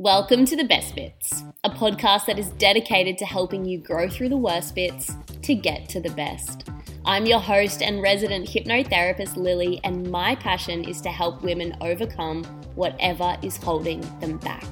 [0.00, 4.30] Welcome to The Best Bits, a podcast that is dedicated to helping you grow through
[4.30, 6.70] the worst bits to get to the best.
[7.04, 12.44] I'm your host and resident hypnotherapist, Lily, and my passion is to help women overcome
[12.76, 14.64] whatever is holding them back.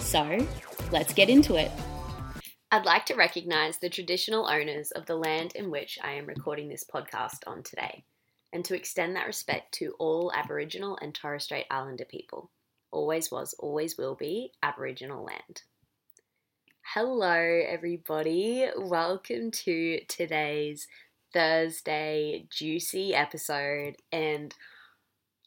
[0.00, 0.44] So,
[0.90, 1.70] let's get into it.
[2.72, 6.68] I'd like to recognise the traditional owners of the land in which I am recording
[6.68, 8.02] this podcast on today,
[8.52, 12.50] and to extend that respect to all Aboriginal and Torres Strait Islander people.
[12.90, 15.62] Always was, always will be Aboriginal land.
[16.94, 18.66] Hello, everybody.
[18.78, 20.88] Welcome to today's
[21.34, 23.96] Thursday juicy episode.
[24.10, 24.54] And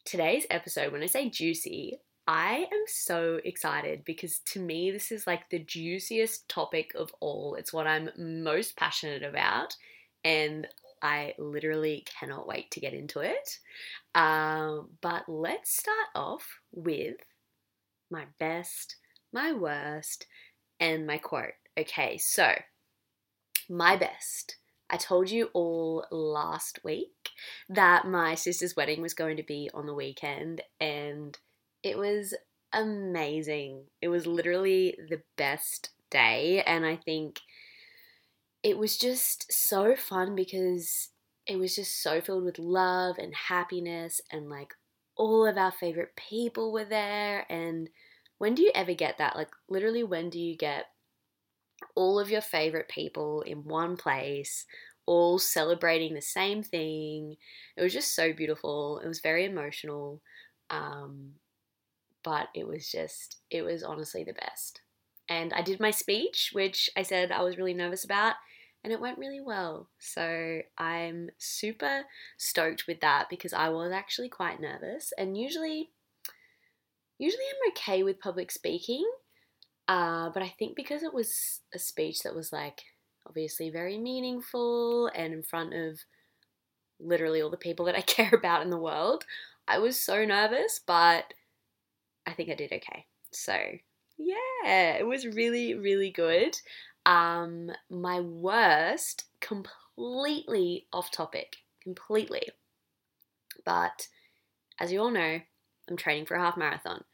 [0.04, 1.98] today's episode, when I say juicy,
[2.28, 7.56] I am so excited because to me, this is like the juiciest topic of all.
[7.56, 9.74] It's what I'm most passionate about.
[10.22, 10.68] And
[11.02, 13.58] I literally cannot wait to get into it.
[14.14, 17.16] Um, but let's start off with
[18.12, 18.96] my best,
[19.32, 20.26] my worst,
[20.78, 21.54] and my quote.
[21.76, 22.52] Okay, so
[23.68, 24.56] my best
[24.92, 27.30] I told you all last week
[27.70, 31.36] that my sister's wedding was going to be on the weekend, and
[31.82, 32.34] it was
[32.74, 33.84] amazing.
[34.02, 37.40] It was literally the best day, and I think
[38.62, 41.08] it was just so fun because
[41.46, 44.74] it was just so filled with love and happiness, and like
[45.16, 47.46] all of our favorite people were there.
[47.50, 47.90] And
[48.38, 49.36] when do you ever get that?
[49.36, 50.86] Like, literally, when do you get
[51.94, 54.66] all of your favorite people in one place,
[55.06, 57.36] all celebrating the same thing.
[57.76, 59.00] It was just so beautiful.
[59.04, 60.22] It was very emotional.
[60.70, 61.32] Um,
[62.22, 64.80] but it was just, it was honestly the best.
[65.28, 68.34] And I did my speech, which I said I was really nervous about,
[68.84, 69.88] and it went really well.
[69.98, 72.02] So I'm super
[72.36, 75.12] stoked with that because I was actually quite nervous.
[75.16, 75.90] And usually,
[77.18, 79.08] usually I'm okay with public speaking.
[79.86, 82.82] Uh, but I think because it was a speech that was like
[83.26, 86.00] obviously very meaningful and in front of
[86.98, 89.24] literally all the people that I care about in the world,
[89.68, 91.34] I was so nervous, but
[92.26, 93.06] I think I did okay.
[93.32, 93.56] So,
[94.18, 96.56] yeah, it was really, really good.
[97.04, 102.48] Um, my worst, completely off topic, completely.
[103.64, 104.08] But
[104.78, 105.40] as you all know,
[105.88, 107.04] I'm training for a half marathon.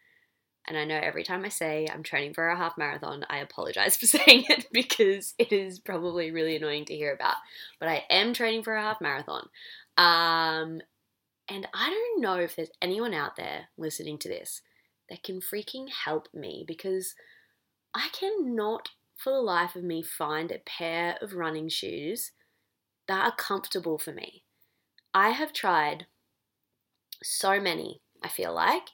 [0.67, 3.97] And I know every time I say I'm training for a half marathon, I apologize
[3.99, 7.37] for saying it because it is probably really annoying to hear about.
[7.81, 9.49] But I am training for a half marathon.
[9.97, 10.83] Um,
[11.49, 14.61] and I don't know if there's anyone out there listening to this
[15.09, 17.15] that can freaking help me because
[17.95, 22.33] I cannot for the life of me find a pair of running shoes
[23.09, 24.45] that are comfortable for me.
[25.13, 26.07] I have tried
[27.23, 28.91] so many, I feel like,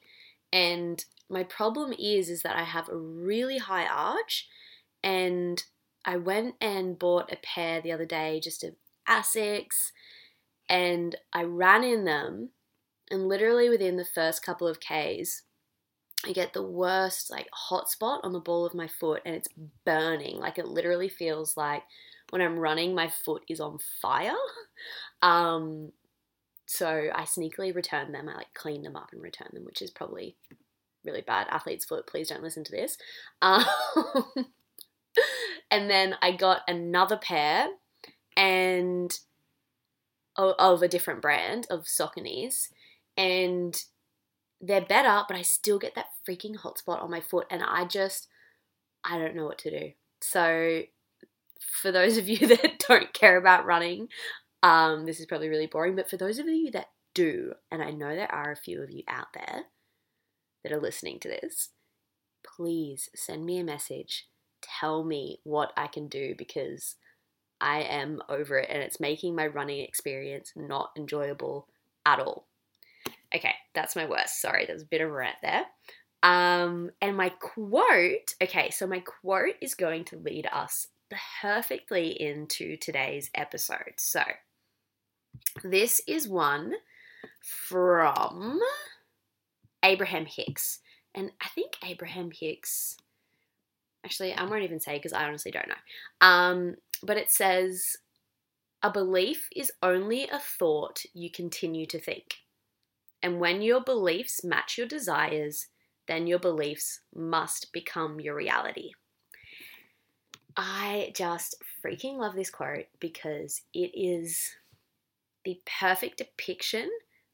[0.53, 4.49] and my problem is is that I have a really high arch
[5.03, 5.63] and
[6.05, 8.75] I went and bought a pair the other day just of
[9.09, 9.93] Asics
[10.69, 12.51] and I ran in them
[13.11, 15.43] and literally within the first couple of Ks
[16.27, 19.49] I get the worst like hot spot on the ball of my foot and it's
[19.85, 20.39] burning.
[20.39, 21.83] Like it literally feels like
[22.31, 24.33] when I'm running, my foot is on fire.
[25.23, 25.93] Um,
[26.67, 28.29] so I sneakily return them.
[28.29, 30.37] I like clean them up and return them, which is probably
[31.05, 31.47] really bad.
[31.49, 32.99] Athlete's foot, please don't listen to this.
[33.41, 33.65] Um,
[35.71, 37.69] and then I got another pair
[38.37, 39.19] and
[40.37, 42.71] of a different brand of Saucony's
[43.17, 43.81] and
[44.67, 47.85] they're better, but I still get that freaking hot spot on my foot, and I
[47.85, 48.29] just,
[49.05, 49.93] I don't know what to do.
[50.21, 50.83] So,
[51.61, 54.09] for those of you that don't care about running,
[54.63, 57.91] um, this is probably really boring, but for those of you that do, and I
[57.91, 59.65] know there are a few of you out there
[60.63, 61.71] that are listening to this,
[62.57, 64.27] please send me a message.
[64.63, 66.97] Tell me what I can do because
[67.61, 71.69] I am over it and it's making my running experience not enjoyable
[72.07, 72.49] at all.
[73.35, 74.41] Okay, that's my worst.
[74.41, 75.65] Sorry, there's a bit of a rant there.
[76.23, 80.87] Um, and my quote, okay, so my quote is going to lead us
[81.43, 83.95] perfectly into today's episode.
[83.99, 84.23] So,
[85.63, 86.75] this is one
[87.43, 88.61] from
[89.85, 90.81] Abraham Hicks.
[91.15, 92.97] And I think Abraham Hicks,
[94.05, 96.27] actually, I won't even say because I honestly don't know.
[96.27, 97.97] Um, but it says,
[98.83, 102.37] a belief is only a thought you continue to think.
[103.25, 105.69] And when your beliefs match your desires,
[106.07, 108.91] then your beliefs must become your reality.
[110.59, 114.51] I just freaking love this quote because it is
[115.47, 116.91] the perfect depiction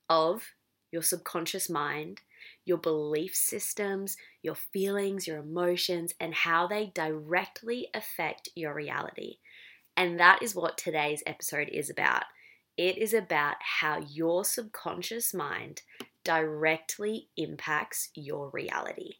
[0.09, 0.45] of
[0.93, 2.21] your subconscious mind,
[2.65, 9.39] your belief systems, your feelings, your emotions, and how they directly affect your reality.
[9.97, 12.23] And that is what today's episode is about.
[12.77, 15.83] It is about how your subconscious mind
[16.25, 19.15] directly impacts your reality.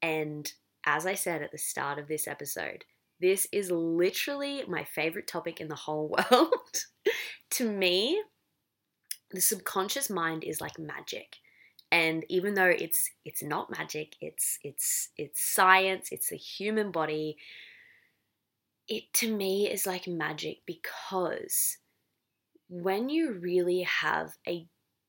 [0.00, 0.52] And
[0.84, 2.84] as I said at the start of this episode,
[3.20, 6.84] this is literally my favorite topic in the whole world.
[7.50, 8.22] to me,
[9.30, 11.36] the subconscious mind is like magic.
[11.90, 17.36] And even though it's it's not magic, it's it's it's science, it's the human body.
[18.88, 21.76] It to me is like magic because
[22.74, 24.66] when you really have a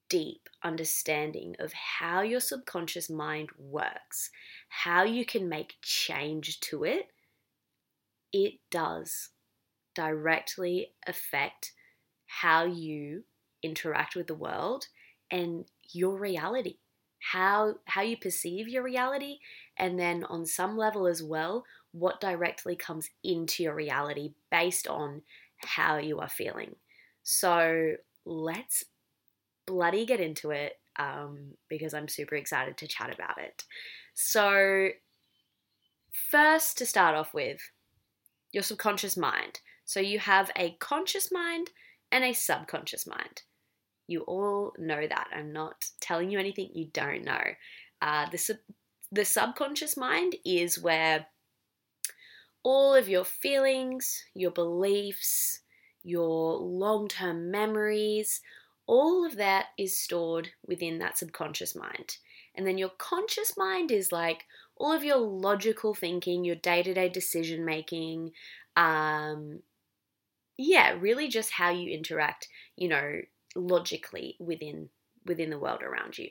[0.10, 4.30] deep understanding of how your subconscious mind works,
[4.68, 7.08] how you can make change to it,
[8.34, 9.30] it does
[9.96, 11.72] directly affect
[12.26, 13.24] how you
[13.64, 14.88] interact with the world
[15.32, 15.64] and
[15.94, 16.76] your reality
[17.32, 19.38] how how you perceive your reality
[19.78, 21.64] and then on some level as well
[21.94, 25.22] what directly comes into your reality based on
[25.60, 26.76] how you are feeling
[27.24, 27.94] so
[28.26, 28.84] let's
[29.66, 33.64] bloody get into it um, because I'm super excited to chat about it.
[34.14, 34.90] So,
[36.30, 37.60] first, to start off with,
[38.52, 39.60] your subconscious mind.
[39.86, 41.72] So, you have a conscious mind
[42.12, 43.42] and a subconscious mind.
[44.08, 45.28] You all know that.
[45.36, 47.44] I'm not telling you anything you don't know.
[48.02, 48.58] Uh, the, sub-
[49.12, 51.26] the subconscious mind is where
[52.64, 55.62] all of your feelings, your beliefs,
[56.04, 58.42] your long term memories,
[58.86, 62.18] all of that is stored within that subconscious mind.
[62.56, 64.46] And then your conscious mind is like
[64.76, 68.32] all of your logical thinking, your day to day decision making.
[68.76, 69.62] Um,
[70.58, 73.22] yeah, really just how you interact, you know,
[73.56, 74.90] logically within
[75.26, 76.30] within the world around you.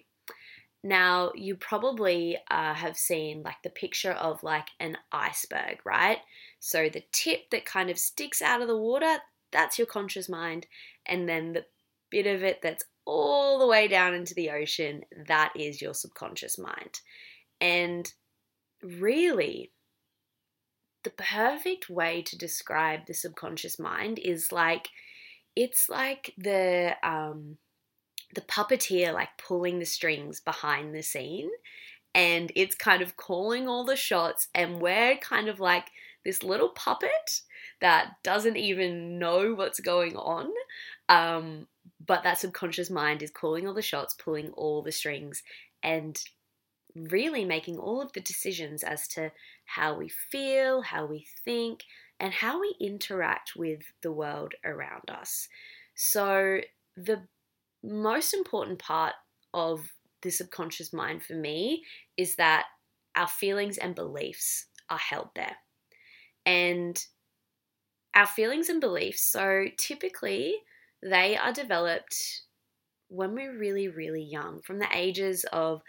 [0.84, 6.18] Now, you probably uh, have seen like the picture of like an iceberg, right?
[6.58, 9.18] So the tip that kind of sticks out of the water,
[9.52, 10.66] that's your conscious mind.
[11.06, 11.64] And then the
[12.10, 16.58] bit of it that's all the way down into the ocean, that is your subconscious
[16.58, 17.00] mind.
[17.60, 18.12] And
[18.82, 19.72] really,
[21.04, 24.88] the perfect way to describe the subconscious mind is like
[25.56, 27.58] it's like the um,
[28.34, 31.50] the puppeteer like pulling the strings behind the scene
[32.14, 35.88] and it's kind of calling all the shots and we're kind of like
[36.24, 37.42] this little puppet
[37.82, 40.48] that doesn't even know what's going on
[41.08, 41.66] um,
[42.04, 45.42] but that subconscious mind is calling all the shots pulling all the strings
[45.82, 46.22] and
[46.94, 49.30] really making all of the decisions as to
[49.66, 51.84] how we feel how we think
[52.18, 55.48] and how we interact with the world around us
[55.94, 56.60] so
[56.96, 57.22] the
[57.82, 59.14] most important part
[59.54, 61.84] of the subconscious mind for me
[62.16, 62.66] is that
[63.16, 65.56] our feelings and beliefs are held there.
[66.46, 67.02] And
[68.14, 70.56] our feelings and beliefs, so typically
[71.02, 72.42] they are developed
[73.08, 75.82] when we're really, really young, from the ages of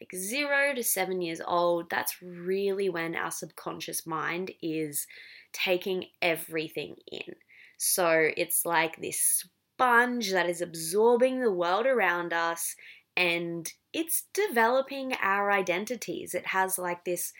[0.00, 5.06] like zero to seven years old, that's really when our subconscious mind is
[5.52, 7.34] taking everything in.
[7.76, 9.44] So it's like this
[9.76, 12.76] sponge that is absorbing the world around us
[13.16, 16.34] and it's developing our identities.
[16.34, 17.32] It has like this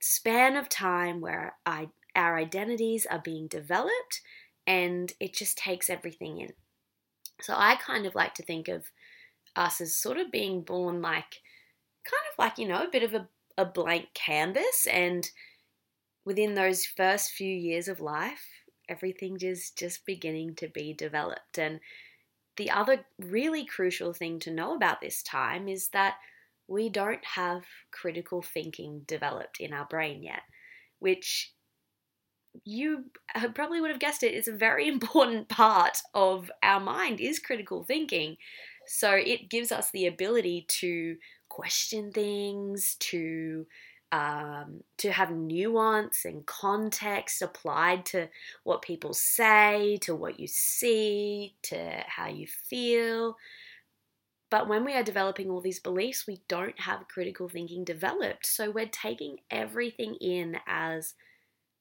[0.00, 4.22] span of time where I, our identities are being developed
[4.66, 6.52] and it just takes everything in.
[7.40, 8.86] So I kind of like to think of
[9.56, 11.40] us as sort of being born like,
[12.04, 13.28] kind of like, you know, a bit of a,
[13.58, 14.86] a blank canvas.
[14.90, 15.28] And
[16.24, 18.46] within those first few years of life,
[18.88, 21.58] everything just just beginning to be developed.
[21.58, 21.80] And
[22.56, 26.16] the other really crucial thing to know about this time is that
[26.68, 30.42] we don't have critical thinking developed in our brain yet,
[30.98, 31.52] which
[32.64, 33.04] you
[33.54, 37.38] probably would have guessed it, it is a very important part of our mind is
[37.38, 38.36] critical thinking.
[38.86, 41.16] So it gives us the ability to
[41.48, 43.66] question things, to
[44.12, 48.28] um, to have nuance and context applied to
[48.62, 53.38] what people say, to what you see, to how you feel.
[54.50, 58.44] But when we are developing all these beliefs, we don't have critical thinking developed.
[58.44, 61.14] So we're taking everything in as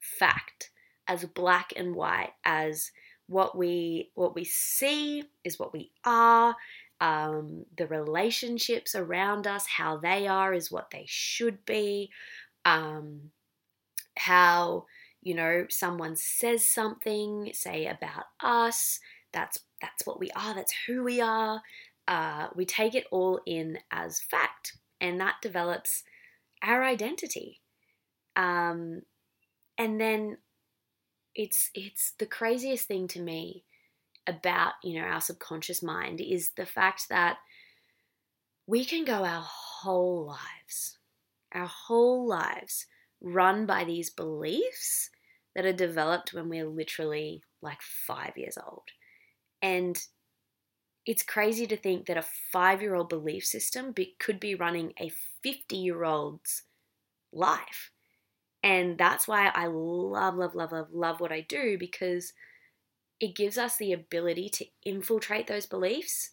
[0.02, 0.72] fact,
[1.08, 2.92] as black and white, as
[3.28, 6.56] what we what we see is what we are
[7.02, 12.12] um, the relationships around us, how they are, is what they should be.
[12.64, 13.32] Um,
[14.18, 14.86] how
[15.24, 19.00] you know someone says something, say about us,
[19.34, 20.54] that's that's what we are.
[20.54, 21.62] That's who we are.
[22.08, 26.04] Uh, we take it all in as fact, and that develops
[26.62, 27.62] our identity.
[28.36, 29.02] Um,
[29.82, 30.38] and then
[31.34, 33.64] it's it's the craziest thing to me
[34.28, 37.38] about, you know, our subconscious mind is the fact that
[38.68, 41.00] we can go our whole lives,
[41.52, 42.86] our whole lives
[43.22, 45.10] run by these beliefs
[45.56, 48.84] that are developed when we're literally like five years old.
[49.64, 49.98] And
[51.08, 54.94] it's crazy to think that a five year old belief system be, could be running
[55.00, 55.12] a
[55.42, 56.66] 50 year old's
[57.34, 57.90] life.
[58.64, 62.34] And that's why I love, love, love, love, love what I do because
[63.20, 66.32] it gives us the ability to infiltrate those beliefs,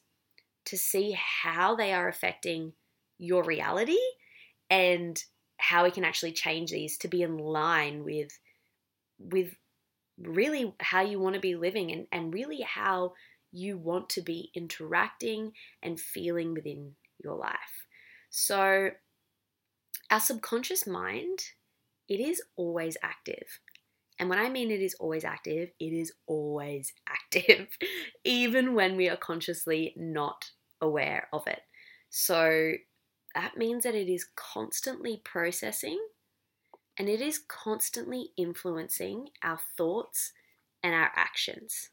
[0.66, 2.72] to see how they are affecting
[3.18, 3.98] your reality,
[4.70, 5.22] and
[5.58, 8.38] how we can actually change these to be in line with
[9.18, 9.54] with
[10.20, 13.12] really how you want to be living and, and really how
[13.52, 16.92] you want to be interacting and feeling within
[17.22, 17.86] your life.
[18.30, 18.90] So
[20.10, 21.38] our subconscious mind,
[22.08, 23.60] it is always active.
[24.18, 27.68] And when I mean it is always active, it is always active,
[28.24, 30.50] even when we are consciously not
[30.80, 31.60] aware of it.
[32.10, 32.72] So
[33.34, 36.00] that means that it is constantly processing
[36.98, 40.32] and it is constantly influencing our thoughts
[40.82, 41.90] and our actions.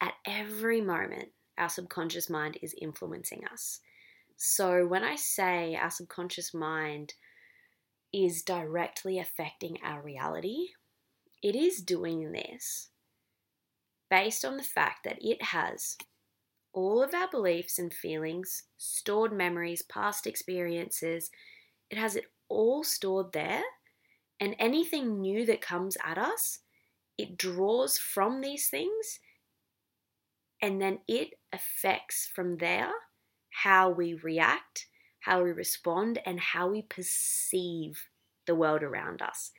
[0.00, 3.80] At every moment, our subconscious mind is influencing us.
[4.36, 7.12] So when I say our subconscious mind
[8.12, 10.68] is directly affecting our reality,
[11.42, 12.88] it is doing this
[14.10, 15.96] based on the fact that it has
[16.72, 21.30] all of our beliefs and feelings, stored memories, past experiences,
[21.90, 23.62] it has it all stored there.
[24.38, 26.60] And anything new that comes at us,
[27.18, 29.20] it draws from these things
[30.62, 32.92] and then it affects from there
[33.50, 34.86] how we react,
[35.20, 38.08] how we respond, and how we perceive
[38.46, 39.52] the world around us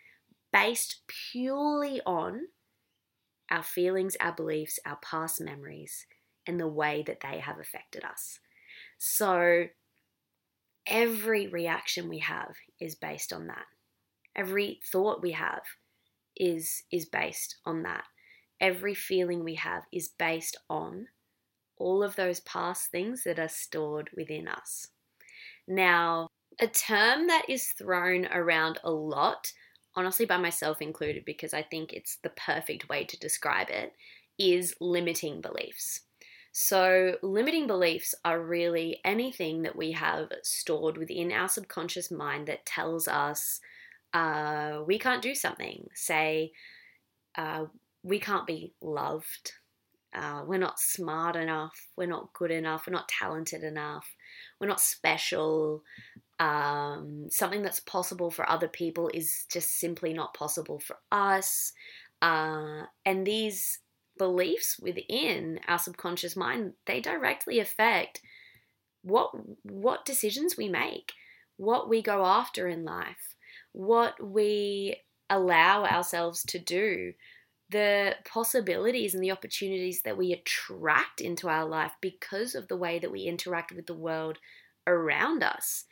[0.52, 1.02] based
[1.32, 2.42] purely on
[3.50, 6.06] our feelings, our beliefs, our past memories,
[6.48, 8.40] and the way that they have affected us.
[8.98, 9.68] So,
[10.88, 13.66] every reaction we have is based on that.
[14.36, 15.64] Every thought we have
[16.36, 18.06] is, is based on that.
[18.60, 21.08] Every feeling we have is based on
[21.78, 24.88] all of those past things that are stored within us.
[25.68, 29.52] Now, a term that is thrown around a lot
[29.96, 33.94] honestly by myself included because I think it's the perfect way to describe it,
[34.38, 36.02] is limiting beliefs.
[36.54, 42.66] So, limiting beliefs are really anything that we have stored within our subconscious mind that
[42.66, 43.62] tells us
[44.14, 45.88] uh, we can't do something.
[45.94, 46.52] Say,
[47.38, 47.66] uh,
[48.04, 49.54] we can't be loved.
[50.14, 51.88] Uh, we're not smart enough.
[51.96, 52.86] We're not good enough.
[52.86, 54.06] We're not talented enough.
[54.62, 55.84] We're not special
[56.40, 61.74] um, something that's possible for other people is just simply not possible for us.
[62.22, 63.80] Uh, and these
[64.18, 68.22] beliefs within our subconscious mind, they directly affect
[69.04, 69.32] what
[69.64, 71.12] what decisions we make.
[71.62, 73.36] what we go after in life,
[73.72, 74.98] what we
[75.30, 77.14] allow ourselves to do,
[77.72, 83.00] the possibilities and the opportunities that we attract into our life because of the way
[83.00, 84.38] that we interact with the world
[84.86, 85.86] around us.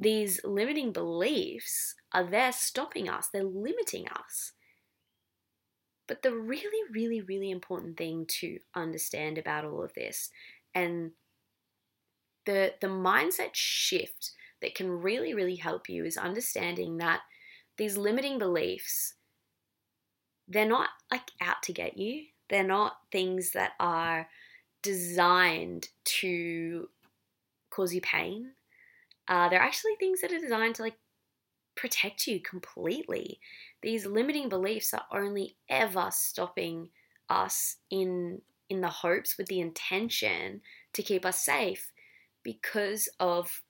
[0.00, 4.52] These limiting beliefs are there stopping us, they're limiting us.
[6.06, 10.30] But the really, really, really important thing to understand about all of this
[10.74, 11.10] and
[12.46, 14.32] the, the mindset shift
[14.62, 17.20] that can really, really help you is understanding that
[17.76, 19.14] these limiting beliefs
[20.48, 22.24] they're not like out to get you.
[22.48, 24.28] They're not things that are
[24.82, 26.88] designed to
[27.70, 28.52] cause you pain.
[29.28, 30.96] Uh, they're actually things that are designed to like
[31.76, 33.38] protect you completely.
[33.82, 36.90] These limiting beliefs are only ever stopping
[37.28, 38.40] us in
[38.70, 40.60] in the hopes with the intention
[40.92, 41.90] to keep us safe
[42.42, 43.62] because of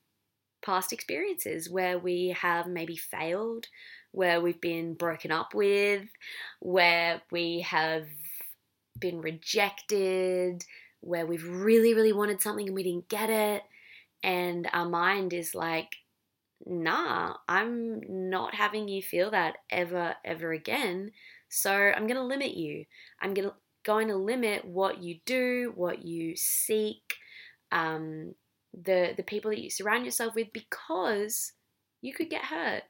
[0.61, 3.67] past experiences where we have maybe failed,
[4.13, 6.03] where we've been broken up with,
[6.61, 8.07] where we have
[8.99, 10.65] been rejected,
[11.01, 13.63] where we've really, really wanted something and we didn't get it.
[14.23, 15.97] And our mind is like,
[16.67, 18.01] nah, I'm
[18.31, 21.13] not having you feel that ever, ever again.
[21.49, 22.85] So I'm going to limit you.
[23.23, 27.15] I'm going to, going to limit what you do, what you seek,
[27.73, 28.35] um,
[28.75, 31.53] the the people that you surround yourself with, because
[32.03, 32.83] you could get hurt.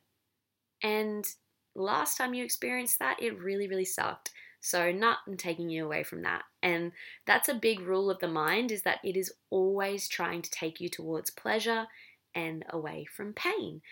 [0.83, 1.27] And
[1.75, 4.31] last time you experienced that, it really, really sucked.
[4.61, 6.43] So, not taking you away from that.
[6.63, 6.93] And
[7.27, 10.81] that's a big rule of the mind is that it is always trying to take
[10.81, 11.87] you towards pleasure
[12.35, 13.83] and away from pain.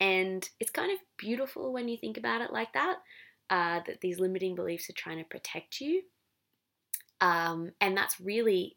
[0.00, 2.96] And it's kind of beautiful when you think about it like that,
[3.50, 6.02] uh, that these limiting beliefs are trying to protect you.
[7.20, 8.76] Um, and that's really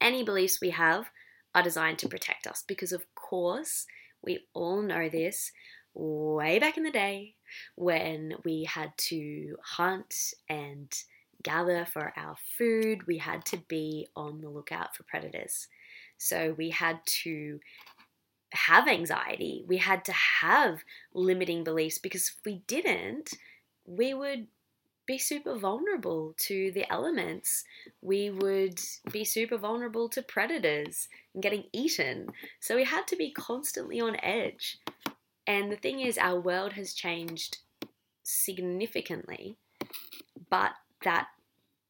[0.00, 1.10] any beliefs we have
[1.54, 3.86] are designed to protect us because, of course,
[4.22, 5.50] we all know this
[5.94, 7.34] way back in the day
[7.76, 10.14] when we had to hunt
[10.48, 10.92] and
[11.42, 15.68] gather for our food, we had to be on the lookout for predators.
[16.18, 17.60] So we had to
[18.52, 20.80] have anxiety, we had to have
[21.14, 23.34] limiting beliefs because if we didn't,
[23.86, 24.48] we would
[25.10, 27.64] be super vulnerable to the elements.
[28.00, 32.28] We would be super vulnerable to predators and getting eaten.
[32.60, 34.78] So we had to be constantly on edge.
[35.50, 37.58] And the thing is, our world has changed
[38.22, 39.56] significantly,
[40.48, 40.70] but
[41.02, 41.26] that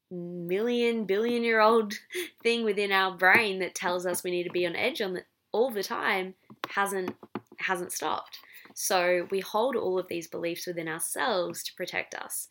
[0.09, 1.93] million, billion year old
[2.41, 5.25] thing within our brain that tells us we need to be on edge on the,
[5.51, 6.33] all the time
[6.71, 7.11] hasn't
[7.59, 8.39] hasn't stopped.
[8.73, 12.47] So we hold all of these beliefs within ourselves to protect us.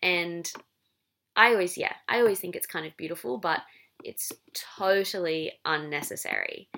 [0.00, 0.48] And
[1.34, 3.62] I always, yeah, I always think it's kind of beautiful, but
[4.04, 4.30] it's
[4.78, 6.68] totally unnecessary.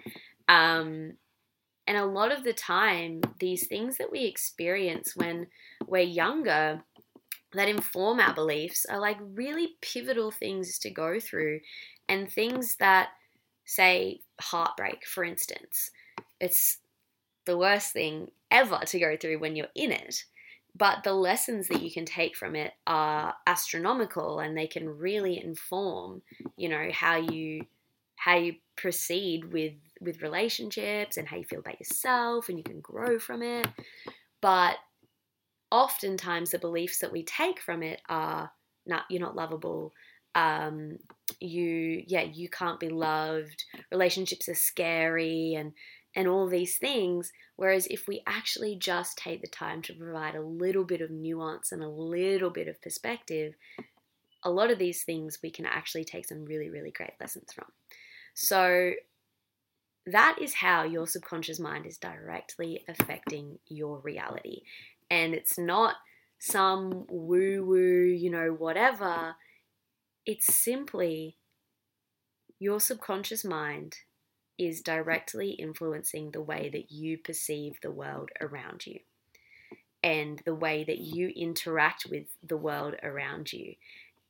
[0.49, 1.19] Um,
[1.87, 5.49] and a lot of the time, these things that we experience when
[5.87, 6.83] we're younger
[7.53, 11.61] that inform our beliefs are like really pivotal things to go through
[12.09, 13.11] and things that,
[13.65, 15.91] say, heartbreak, for instance.
[16.41, 16.79] It's
[17.45, 20.25] the worst thing ever to go through when you're in it.
[20.77, 25.43] But the lessons that you can take from it are astronomical and they can really
[25.43, 26.23] inform,
[26.57, 27.67] you know, how you
[28.17, 32.81] how you proceed with with relationships and how you feel about yourself and you can
[32.81, 33.67] grow from it.
[34.41, 34.77] But
[35.71, 38.51] oftentimes the beliefs that we take from it are
[38.87, 39.93] not you're not lovable.
[40.35, 40.99] Um,
[41.41, 45.73] you yeah, you can't be loved, relationships are scary and
[46.17, 47.33] and all these things.
[47.57, 51.73] Whereas if we actually just take the time to provide a little bit of nuance
[51.73, 53.55] and a little bit of perspective,
[54.45, 57.67] a lot of these things we can actually take some really, really great lessons from.
[58.35, 58.93] So
[60.07, 64.63] that is how your subconscious mind is directly affecting your reality.
[65.11, 65.97] And it's not
[66.39, 69.37] some woo woo, you know, whatever.
[70.27, 71.37] It's simply
[72.59, 73.97] your subconscious mind
[74.59, 79.01] is directly influencing the way that you perceive the world around you
[80.03, 83.75] and the way that you interact with the world around you.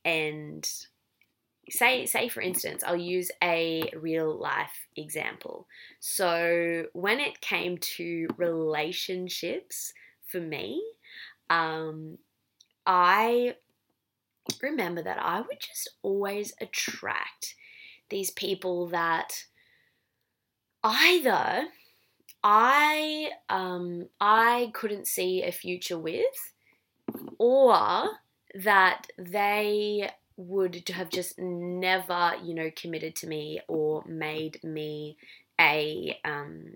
[0.03, 0.67] And
[1.69, 5.67] say say for instance i'll use a real life example.
[5.99, 9.93] So when it came to relationships
[10.27, 10.83] for me
[11.49, 12.17] um,
[12.85, 13.55] i
[14.61, 17.55] remember that i would just always attract
[18.09, 19.43] these people that
[20.83, 21.65] either
[22.43, 26.53] i um, i couldn't see a future with
[27.39, 28.09] or
[28.53, 35.17] that they would have just never, you know, committed to me or made me
[35.59, 36.75] a um,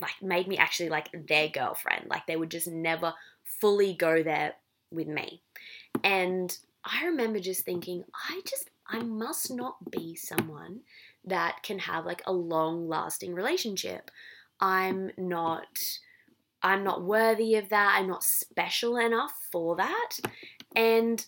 [0.00, 2.06] like made me actually like their girlfriend.
[2.08, 4.54] Like they would just never fully go there
[4.90, 5.42] with me.
[6.04, 10.80] And I remember just thinking, I just I must not be someone
[11.24, 14.10] that can have like a long lasting relationship.
[14.60, 15.66] I'm not
[16.62, 17.96] I'm not worthy of that.
[17.98, 20.10] I'm not special enough for that.
[20.74, 21.24] And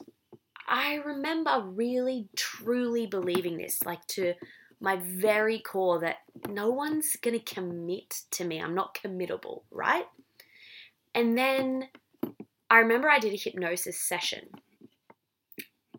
[0.70, 4.34] I remember really truly believing this like to
[4.80, 8.62] my very core that no one's going to commit to me.
[8.62, 10.06] I'm not committable, right?
[11.12, 11.88] And then
[12.70, 14.48] I remember I did a hypnosis session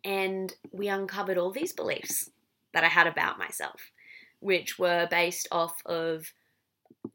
[0.05, 2.29] and we uncovered all these beliefs
[2.73, 3.91] that I had about myself,
[4.39, 6.31] which were based off of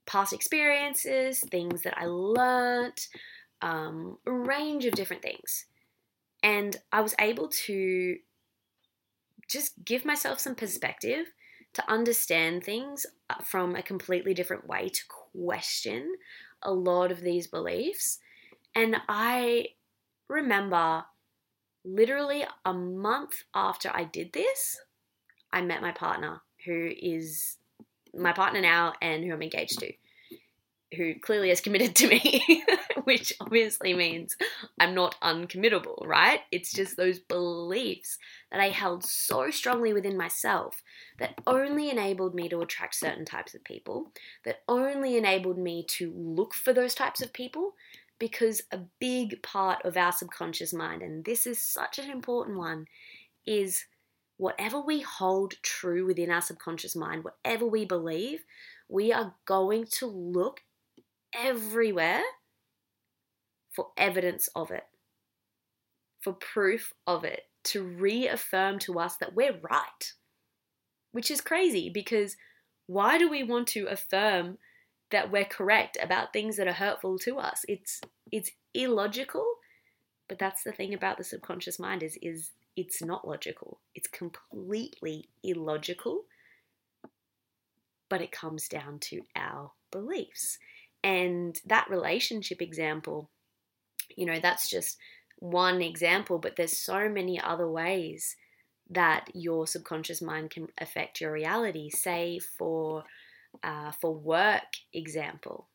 [0.05, 3.09] past experiences, things that I learnt,
[3.63, 5.65] um, a range of different things.
[6.43, 8.17] And I was able to
[9.49, 11.27] just give myself some perspective
[11.75, 16.15] to understand things uh, from a completely different way, to question
[16.63, 18.19] a lot of these beliefs.
[18.75, 19.69] And I
[20.29, 21.05] remember
[21.85, 24.81] literally a month after I did this,
[25.53, 27.59] I met my partner, who is
[28.15, 29.93] my partner now and who I'm engaged to
[30.95, 32.65] who clearly is committed to me,
[33.05, 34.37] which obviously means
[34.79, 36.41] I'm not uncommittable, right?
[36.53, 38.19] It's just those beliefs
[38.51, 40.83] that I held so strongly within myself
[41.19, 44.13] that only enabled me to attract certain types of people,
[44.45, 47.75] that only enabled me to look for those types of people.
[48.19, 52.87] Because a big part of our subconscious mind, and this is such an important one,
[53.47, 53.85] is
[54.39, 58.45] whatever we hold true within our subconscious mind, whatever we believe,
[58.89, 60.63] we are going to look
[61.37, 62.23] everywhere
[63.75, 64.85] for evidence of it,
[66.21, 70.13] for proof of it, to reaffirm to us that we're right.
[71.13, 72.37] Which is crazy because
[72.87, 74.59] why do we want to affirm
[75.11, 77.65] that we're correct about things that are hurtful to us?
[77.69, 79.45] It's it's illogical,
[80.29, 83.81] but that's the thing about the subconscious mind is is it's not logical.
[83.95, 86.25] It's completely illogical.
[88.09, 90.59] But it comes down to our beliefs.
[91.07, 93.31] And that relationship example,
[94.17, 94.99] you know, that's just
[95.39, 98.35] one example, but there's so many other ways
[98.91, 101.91] that your subconscious mind can affect your reality.
[101.91, 103.05] Say for
[103.63, 105.69] uh, for work example.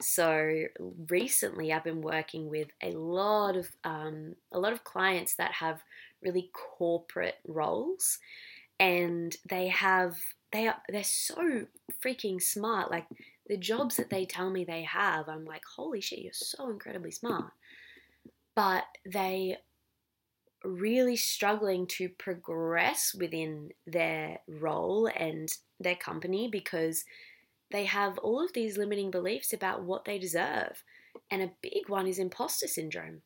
[0.00, 0.66] So
[1.10, 5.82] recently, I've been working with a lot of um, a lot of clients that have
[6.22, 8.20] really corporate roles,
[8.78, 10.16] and they have
[10.52, 11.66] they are they're so
[12.00, 12.88] freaking smart.
[12.88, 13.06] Like
[13.48, 17.10] the jobs that they tell me they have, I'm like, holy shit, you're so incredibly
[17.10, 17.52] smart.
[18.54, 19.58] But they
[20.64, 27.04] really struggling to progress within their role and their company because
[27.70, 30.82] they have all of these limiting beliefs about what they deserve.
[31.30, 33.22] And a big one is imposter syndrome.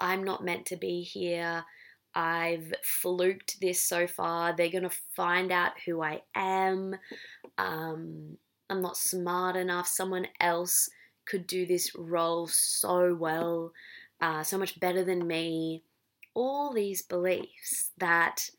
[0.00, 1.64] I'm not meant to be here.
[2.14, 4.56] I've fluked this so far.
[4.56, 6.96] They're going to find out who I am.
[7.58, 9.86] Um, I'm not smart enough.
[9.86, 10.88] Someone else
[11.26, 13.72] could do this role so well,
[14.20, 15.82] uh, so much better than me.
[16.34, 18.50] All these beliefs that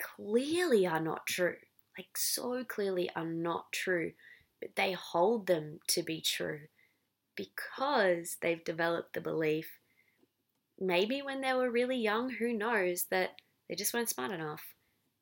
[0.00, 1.56] clearly are not true,
[1.98, 4.12] like so clearly are not true,
[4.60, 6.60] but they hold them to be true
[7.36, 9.78] because they've developed the belief,
[10.78, 13.30] maybe when they were really young, who knows, that
[13.68, 14.62] they just weren't smart enough.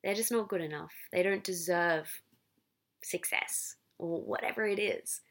[0.03, 0.93] They're just not good enough.
[1.11, 2.21] They don't deserve
[3.01, 5.21] success or whatever it is.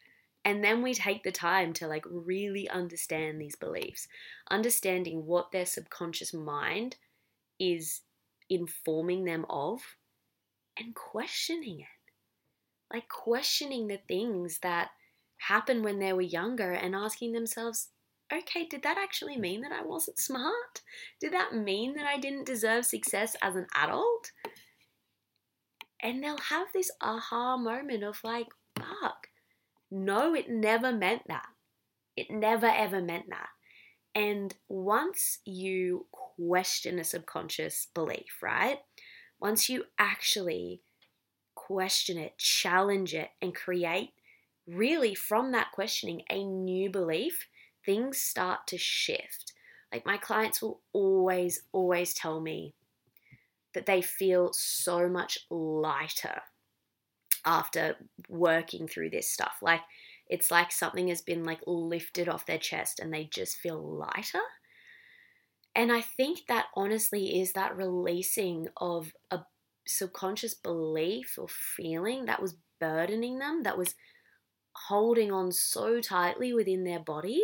[0.44, 4.06] And then we take the time to like really understand these beliefs,
[4.50, 6.96] understanding what their subconscious mind
[7.58, 8.02] is
[8.48, 9.80] informing them of
[10.78, 12.94] and questioning it.
[12.94, 14.90] Like questioning the things that
[15.36, 17.88] happened when they were younger and asking themselves,
[18.32, 20.82] okay, did that actually mean that I wasn't smart?
[21.20, 24.30] Did that mean that I didn't deserve success as an adult?
[26.02, 29.28] And they'll have this aha moment of like, fuck.
[29.90, 31.46] No, it never meant that.
[32.16, 33.48] It never ever meant that.
[34.14, 38.78] And once you question a subconscious belief, right?
[39.40, 40.82] Once you actually
[41.54, 44.10] question it, challenge it, and create
[44.66, 47.46] really from that questioning a new belief,
[47.84, 49.52] things start to shift.
[49.92, 52.74] Like my clients will always, always tell me
[53.78, 56.42] that they feel so much lighter
[57.44, 57.94] after
[58.28, 59.58] working through this stuff.
[59.62, 59.82] Like
[60.26, 64.42] it's like something has been like lifted off their chest and they just feel lighter.
[65.76, 69.42] And I think that honestly is that releasing of a
[69.86, 73.94] subconscious belief or feeling that was burdening them, that was
[74.88, 77.40] holding on so tightly within their body.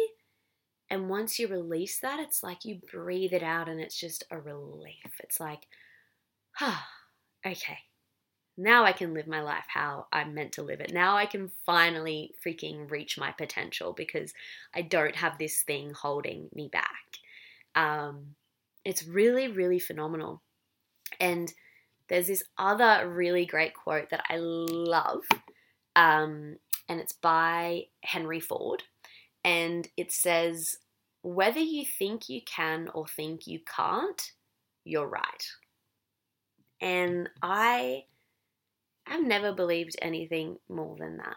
[0.90, 4.40] And once you release that, it's like you breathe it out and it's just a
[4.40, 5.20] relief.
[5.20, 5.68] It's like,
[6.61, 6.87] ah,
[7.47, 7.79] okay,
[8.57, 10.93] now I can live my life how I'm meant to live it.
[10.93, 14.33] Now I can finally freaking reach my potential because
[14.75, 17.19] I don't have this thing holding me back.
[17.75, 18.37] Um,
[18.85, 20.43] it's really, really phenomenal.
[21.19, 21.53] And
[22.09, 25.25] there's this other really great quote that I love,
[25.97, 26.57] um,
[26.88, 28.83] and it's by Henry Ford.
[29.43, 30.77] And it says,
[31.23, 34.33] Whether you think you can or think you can't,
[34.85, 35.49] you're right.
[36.85, 38.05] And I
[39.07, 41.37] I've never believed anything more than that.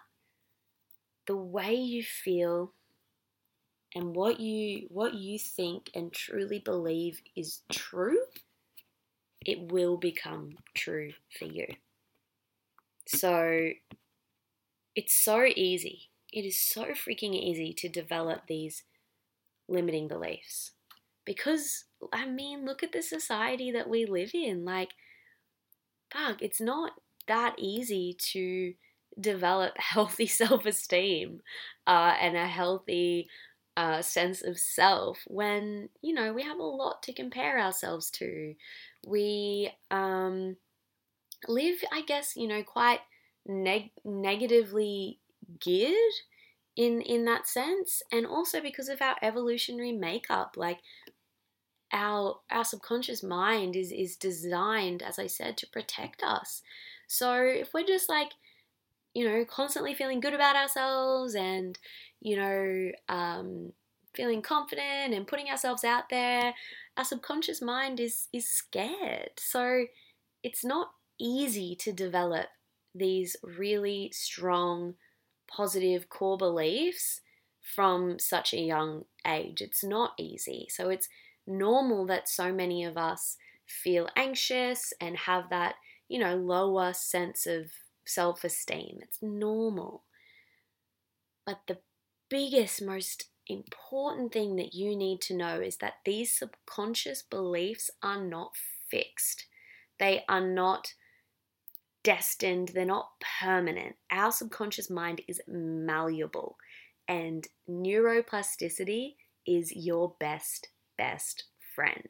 [1.26, 2.74] The way you feel
[3.96, 8.20] and what you what you think and truly believe is true,
[9.46, 11.68] it will become true for you.
[13.08, 13.70] So
[14.96, 16.10] it's so easy.
[16.34, 18.84] It is so freaking easy to develop these
[19.70, 20.72] limiting beliefs.
[21.26, 24.66] Because I mean, look at the society that we live in.
[24.66, 24.92] Like
[26.12, 26.91] fuck, it's not
[27.28, 28.74] that easy to
[29.20, 31.41] develop healthy self esteem
[31.88, 33.30] uh, and a healthy
[33.76, 38.56] uh, sense of self when, you know, we have a lot to compare ourselves to.
[39.06, 40.58] We um,
[41.48, 43.00] live, I guess, you know, quite
[43.46, 45.20] neg- negatively
[45.60, 46.13] geared
[46.76, 50.80] in in that sense and also because of our evolutionary makeup like
[51.93, 56.62] our our subconscious mind is is designed as i said to protect us
[57.08, 58.34] so if we're just like,
[59.13, 61.80] you know, constantly feeling good about ourselves and,
[62.21, 63.71] you know, um,
[64.13, 66.54] feeling confident and putting ourselves out there,
[66.97, 69.32] our subconscious mind is is scared.
[69.38, 69.86] So
[70.43, 72.47] it's not easy to develop
[72.93, 74.95] these really strong,
[75.47, 77.21] positive core beliefs
[77.76, 79.62] from such a young age.
[79.62, 80.67] It's not easy.
[80.69, 81.08] So it's
[81.48, 85.76] normal that so many of us feel anxious and have that
[86.08, 87.72] you know, lower sense of
[88.06, 89.00] self esteem.
[89.02, 90.04] It's normal.
[91.46, 91.80] But the
[92.30, 98.22] biggest, most important thing that you need to know is that these subconscious beliefs are
[98.22, 98.52] not
[98.90, 99.46] fixed.
[100.00, 100.94] They are not
[102.04, 103.96] destined, they're not permanent.
[104.12, 106.58] Our subconscious mind is malleable,
[107.08, 112.10] and neuroplasticity is your best, best friend.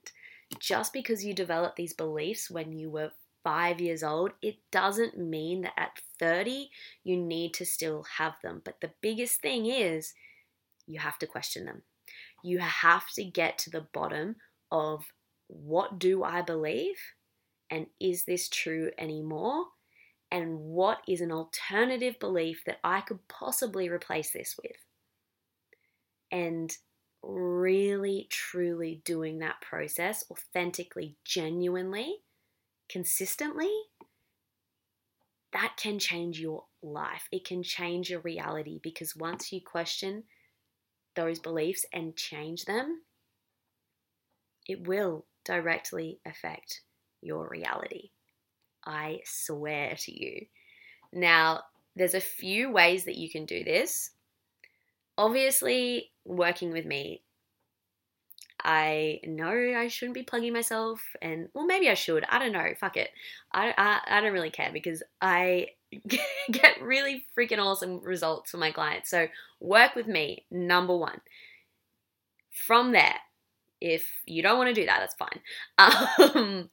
[0.59, 3.11] Just because you develop these beliefs when you were
[3.43, 6.69] five years old, it doesn't mean that at 30
[7.03, 8.61] you need to still have them.
[8.63, 10.13] But the biggest thing is
[10.85, 11.81] you have to question them.
[12.43, 14.35] You have to get to the bottom
[14.71, 15.05] of
[15.47, 16.97] what do I believe?
[17.69, 19.65] And is this true anymore?
[20.31, 24.75] And what is an alternative belief that I could possibly replace this with?
[26.31, 26.75] And
[27.23, 32.17] really, truly doing that process authentically, genuinely,
[32.89, 33.71] consistently,
[35.53, 37.27] that can change your life.
[37.31, 40.23] It can change your reality because once you question
[41.15, 43.01] those beliefs and change them,
[44.67, 46.81] it will directly affect
[47.21, 48.11] your reality.
[48.85, 50.45] I swear to you.
[51.11, 51.61] Now,
[51.95, 54.11] there's a few ways that you can do this.
[55.17, 57.21] Obviously, working with me
[58.63, 62.25] I know I shouldn't be plugging myself, and well, maybe I should.
[62.27, 62.67] I don't know.
[62.79, 63.11] Fuck it.
[63.51, 65.67] I, I, I don't really care because I
[66.51, 69.09] get really freaking awesome results for my clients.
[69.09, 69.27] So,
[69.59, 71.21] work with me, number one.
[72.51, 73.15] From there,
[73.79, 75.41] if you don't want to do that, that's fine.
[76.35, 76.69] Um,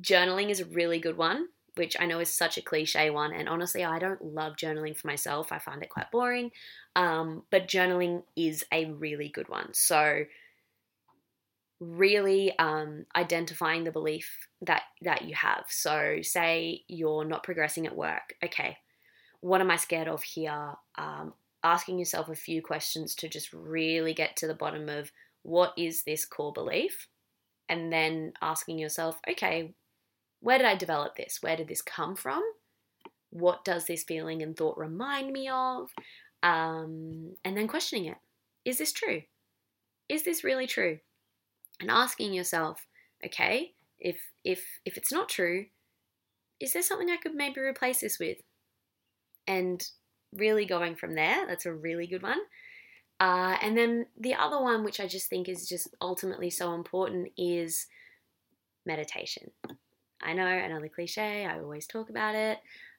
[0.00, 1.48] journaling is a really good one,
[1.80, 3.32] which I know is such a cliche one.
[3.32, 6.50] And honestly, I don't love journaling for myself, I find it quite boring.
[6.94, 9.72] Um, but journaling is a really good one.
[9.72, 10.24] So,
[11.80, 15.64] really um, identifying the belief that that you have.
[15.70, 18.34] So, say you're not progressing at work.
[18.44, 18.76] Okay,
[19.40, 20.74] what am I scared of here?
[20.98, 21.32] Um,
[21.64, 25.10] asking yourself a few questions to just really get to the bottom of
[25.42, 27.08] what is this core belief,
[27.70, 29.72] and then asking yourself, okay,
[30.40, 31.38] where did I develop this?
[31.40, 32.42] Where did this come from?
[33.30, 35.90] What does this feeling and thought remind me of?
[36.42, 38.16] Um, and then questioning it.
[38.64, 39.22] Is this true?
[40.08, 40.98] Is this really true?
[41.80, 42.86] and asking yourself,
[43.24, 45.66] okay, if if if it's not true,
[46.60, 48.38] is there something I could maybe replace this with?
[49.46, 49.82] And
[50.32, 52.38] really going from there, that's a really good one.
[53.18, 57.28] Uh, and then the other one, which I just think is just ultimately so important,
[57.36, 57.86] is
[58.86, 59.50] meditation.
[60.22, 62.58] I know another cliche, I always talk about it.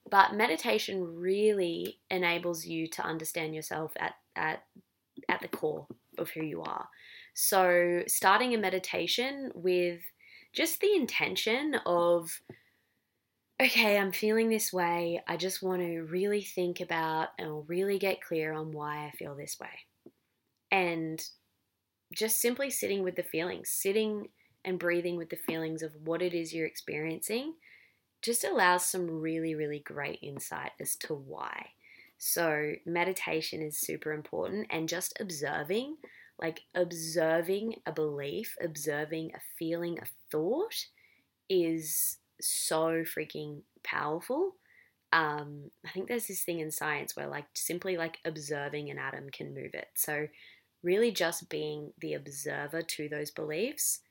[0.09, 4.63] But meditation really enables you to understand yourself at, at,
[5.29, 6.87] at the core of who you are.
[7.33, 10.01] So, starting a meditation with
[10.53, 12.41] just the intention of,
[13.61, 15.21] okay, I'm feeling this way.
[15.27, 19.35] I just want to really think about and really get clear on why I feel
[19.35, 19.69] this way.
[20.71, 21.21] And
[22.13, 24.27] just simply sitting with the feelings, sitting
[24.63, 27.53] and breathing with the feelings of what it is you're experiencing
[28.21, 31.69] just allows some really, really great insight as to why.
[32.17, 35.97] So, meditation is super important, and just observing,
[36.39, 40.85] like observing a belief, observing a feeling, a thought,
[41.49, 44.55] is so freaking powerful.
[45.11, 49.29] Um, I think there's this thing in science where, like, simply like observing an atom
[49.31, 49.87] can move it.
[49.95, 50.27] So,
[50.83, 54.01] really just being the observer to those beliefs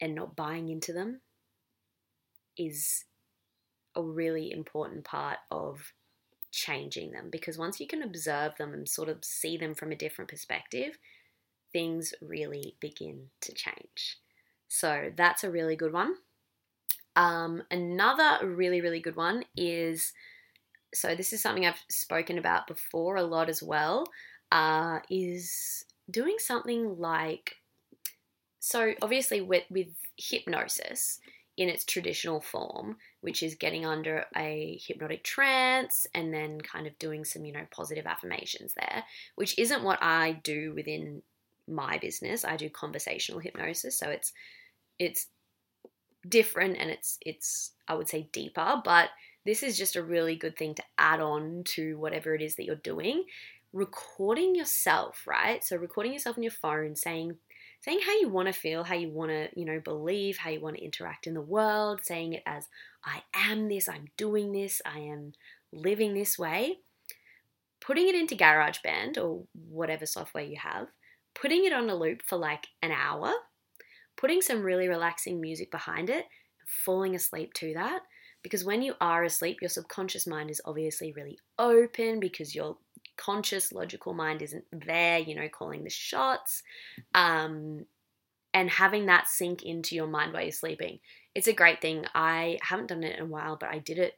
[0.00, 1.20] and not buying into them
[2.56, 3.04] is
[3.96, 5.92] a really important part of
[6.52, 9.96] changing them because once you can observe them and sort of see them from a
[9.96, 10.98] different perspective,
[11.72, 14.18] things really begin to change.
[14.68, 16.14] So that's a really good one.
[17.16, 20.12] Um, another really, really good one is
[20.92, 24.06] so this is something I've spoken about before a lot as well,
[24.50, 27.56] uh, is doing something like
[28.60, 31.18] so obviously with, with hypnosis
[31.56, 36.98] in its traditional form, which is getting under a hypnotic trance and then kind of
[36.98, 41.22] doing some, you know, positive affirmations there, which isn't what I do within
[41.66, 42.44] my business.
[42.44, 44.32] I do conversational hypnosis, so it's
[44.98, 45.26] it's
[46.28, 49.10] different and it's it's I would say deeper, but
[49.44, 52.64] this is just a really good thing to add on to whatever it is that
[52.64, 53.24] you're doing.
[53.72, 55.62] Recording yourself, right?
[55.64, 57.36] So recording yourself on your phone saying
[57.80, 60.60] saying how you want to feel, how you want to, you know, believe, how you
[60.60, 62.66] want to interact in the world, saying it as
[63.04, 65.32] I am this, I'm doing this, I am
[65.72, 66.78] living this way.
[67.80, 70.88] Putting it into GarageBand or whatever software you have,
[71.34, 73.32] putting it on a loop for like an hour,
[74.18, 76.26] putting some really relaxing music behind it,
[76.84, 78.02] falling asleep to that.
[78.42, 82.76] Because when you are asleep, your subconscious mind is obviously really open because you're
[83.20, 86.62] conscious, logical mind isn't there, you know, calling the shots.
[87.14, 87.86] Um,
[88.52, 90.98] and having that sink into your mind while you're sleeping.
[91.34, 92.06] It's a great thing.
[92.14, 94.14] I haven't done it in a while, but I did it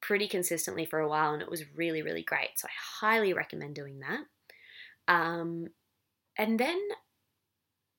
[0.00, 2.50] pretty consistently for a while and it was really, really great.
[2.56, 4.20] So I highly recommend doing that.
[5.12, 5.68] Um,
[6.38, 6.78] and then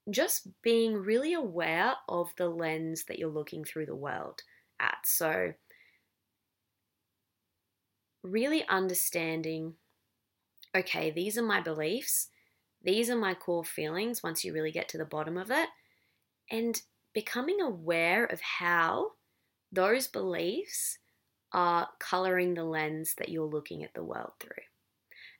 [0.09, 4.41] just being really aware of the lens that you're looking through the world
[4.79, 4.97] at.
[5.03, 5.53] So,
[8.23, 9.73] really understanding
[10.75, 12.29] okay, these are my beliefs,
[12.83, 15.69] these are my core feelings once you really get to the bottom of it,
[16.51, 16.81] and
[17.13, 19.11] becoming aware of how
[19.71, 20.99] those beliefs
[21.53, 24.63] are coloring the lens that you're looking at the world through.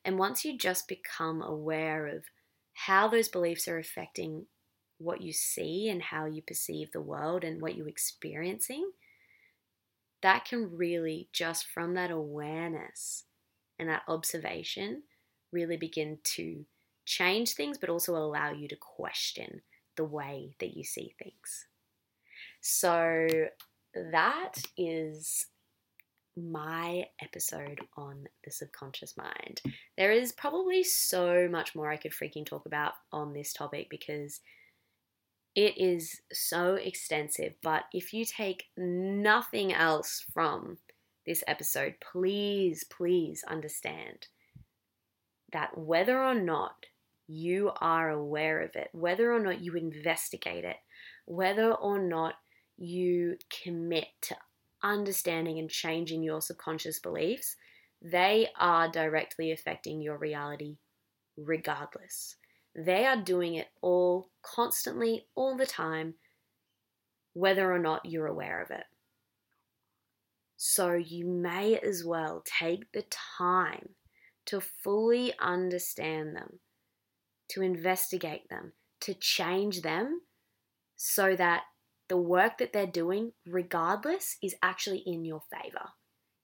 [0.04, 2.24] And once you just become aware of
[2.74, 4.46] how those beliefs are affecting
[4.98, 8.92] what you see and how you perceive the world and what you're experiencing,
[10.22, 13.26] that can really just from that awareness
[13.78, 15.04] and that observation
[15.52, 16.66] really begin to
[17.06, 19.62] change things, but also allow you to question
[19.96, 21.68] the way that you see things.
[22.62, 23.28] So
[23.94, 25.48] that is
[26.36, 29.62] my episode on the subconscious mind.
[29.98, 34.42] There is probably so much more I could freaking talk about on this topic because
[35.56, 37.54] it is so extensive.
[37.64, 40.78] But if you take nothing else from
[41.26, 44.28] this episode, please, please understand
[45.54, 46.86] that whether or not
[47.28, 50.78] you are aware of it, whether or not you investigate it,
[51.26, 52.36] whether or not
[52.78, 54.36] you commit to
[54.84, 57.56] understanding and changing your subconscious beliefs,
[58.02, 60.78] they are directly affecting your reality
[61.36, 62.36] regardless.
[62.76, 66.16] They are doing it all constantly, all the time,
[67.34, 68.86] whether or not you're aware of it.
[70.58, 73.06] So you may as well take the
[73.38, 73.90] time
[74.48, 76.60] to fully understand them,
[77.50, 80.22] to investigate them, to change them
[80.96, 81.64] so that
[82.10, 85.90] the work that they're doing, regardless, is actually in your favor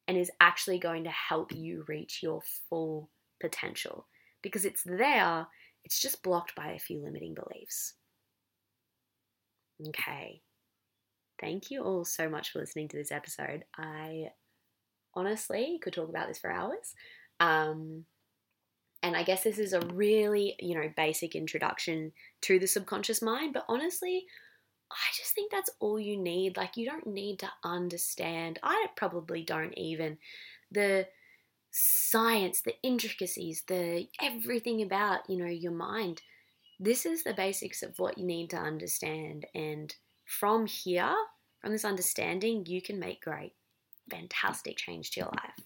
[0.07, 3.09] and is actually going to help you reach your full
[3.41, 4.07] potential.
[4.41, 5.47] Because it's there,
[5.85, 7.93] it's just blocked by a few limiting beliefs.
[9.87, 10.41] Okay.
[11.39, 13.63] Thank you all so much for listening to this episode.
[13.77, 14.25] I
[15.15, 16.93] honestly could talk about this for hours.
[17.39, 18.05] Um,
[19.01, 22.13] and I guess this is a really, you know, basic introduction
[22.43, 23.53] to the subconscious mind.
[23.53, 24.25] But honestly,
[24.91, 26.55] I just think that's all you need.
[26.55, 30.17] Like, you don't need to understand, I probably don't even,
[30.71, 31.07] the
[31.71, 36.21] science, the intricacies, the everything about, you know, your mind.
[36.79, 39.47] This is the basics of what you need to understand.
[39.55, 39.93] And
[40.25, 41.15] from here,
[41.59, 43.53] from this understanding, you can make great,
[44.09, 45.65] fantastic change to your life.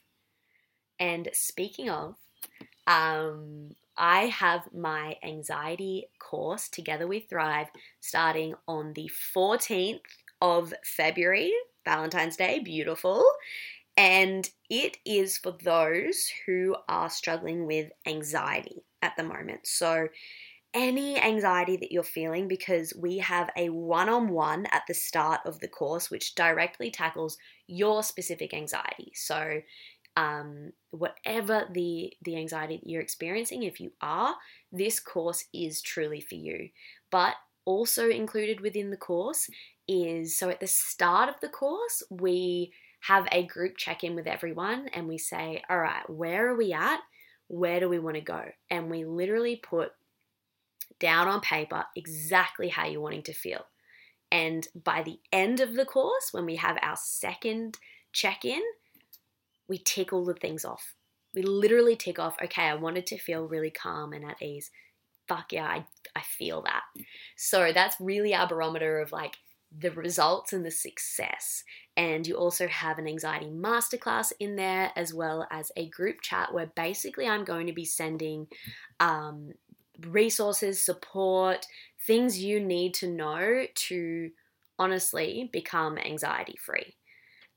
[1.00, 2.16] And speaking of,
[2.86, 7.68] um, I have my anxiety course Together We Thrive
[8.00, 10.02] starting on the 14th
[10.42, 11.52] of February,
[11.84, 13.26] Valentine's Day, beautiful.
[13.96, 19.66] And it is for those who are struggling with anxiety at the moment.
[19.66, 20.10] So,
[20.74, 25.40] any anxiety that you're feeling, because we have a one on one at the start
[25.46, 29.12] of the course, which directly tackles your specific anxiety.
[29.16, 29.62] So,
[30.18, 34.36] um, whatever the the anxiety that you're experiencing, if you are,
[34.72, 36.70] this course is truly for you.
[37.12, 39.50] But also included within the course
[39.88, 44.26] is so at the start of the course we have a group check in with
[44.26, 47.00] everyone and we say, all right, where are we at?
[47.48, 48.44] Where do we want to go?
[48.72, 49.92] And we literally put
[51.00, 53.66] down on paper exactly how you're wanting to feel.
[54.32, 57.78] And by the end of the course, when we have our second
[58.12, 58.62] check in,
[59.68, 60.94] we tick all the things off.
[61.34, 64.72] We literally tick off, okay, I wanted to feel really calm and at ease.
[65.28, 66.84] Fuck yeah, I, I feel that.
[67.36, 69.36] So that's really our barometer of like
[69.78, 71.64] the results and the success.
[71.96, 76.54] And you also have an anxiety masterclass in there, as well as a group chat
[76.54, 78.48] where basically I'm going to be sending
[79.00, 79.52] um,
[80.06, 81.66] resources, support,
[82.06, 84.30] things you need to know to
[84.80, 86.96] honestly become anxiety free.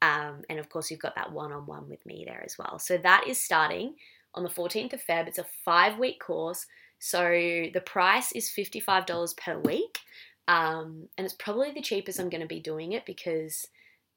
[0.02, 2.78] Um, and of course, you've got that one on one with me there as well.
[2.78, 3.94] So that is starting
[4.34, 5.28] on the 14th of Feb.
[5.28, 6.66] It's a five week course.
[6.98, 7.20] So
[7.72, 9.98] the price is $55 per week.
[10.48, 13.66] Um, and it's probably the cheapest I'm going to be doing it because,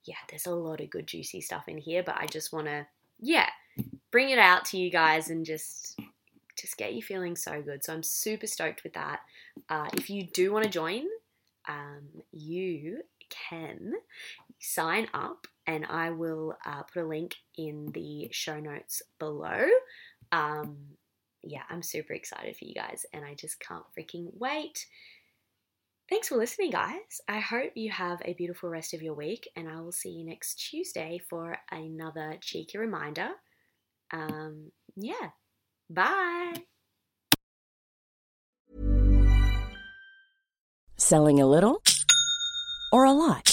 [0.05, 2.03] yeah, there's a lot of good, juicy stuff in here.
[2.03, 2.87] But I just want to,
[3.19, 3.49] yeah,
[4.11, 5.99] bring it out to you guys and just
[6.55, 7.83] just get you feeling so good.
[7.83, 9.21] So I'm super stoked with that.
[9.69, 11.03] Uh, if you do want to join,
[11.67, 13.93] um, you can
[14.59, 19.65] sign up and I will uh, put a link in the show notes below.
[20.31, 20.77] Um,
[21.43, 24.85] yeah, I'm super excited for you guys and I just can't freaking wait.
[26.09, 27.21] Thanks for listening, guys.
[27.27, 30.25] I hope you have a beautiful rest of your week, and I will see you
[30.25, 33.29] next Tuesday for another cheeky reminder.
[34.11, 35.29] Um, yeah,
[35.89, 36.53] bye.
[40.97, 41.81] Selling a little
[42.91, 43.52] or a lot?